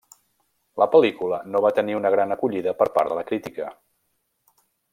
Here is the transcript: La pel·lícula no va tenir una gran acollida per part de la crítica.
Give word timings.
La 0.83 0.87
pel·lícula 0.95 1.39
no 1.55 1.61
va 1.65 1.71
tenir 1.79 1.97
una 1.99 2.13
gran 2.15 2.35
acollida 2.37 2.73
per 2.81 2.89
part 2.97 3.13
de 3.13 3.19
la 3.19 3.27
crítica. 3.33 3.69